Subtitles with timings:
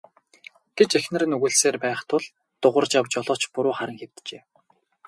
[0.77, 2.23] гэж эхнэр нь үглэсээр байх тул
[2.61, 4.41] Дугаржав жолооч буруу харан хэвтжээ.